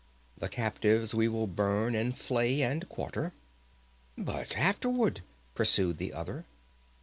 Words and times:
The 0.35 0.49
captives 0.49 1.13
we 1.13 1.27
will 1.27 1.45
burn 1.45 1.93
and 1.93 2.17
flay 2.17 2.63
and 2.63 2.89
quarter." 2.89 3.33
"But 4.17 4.57
afterward?" 4.57 5.21
pursued 5.53 5.99
the 5.99 6.11
other. 6.11 6.45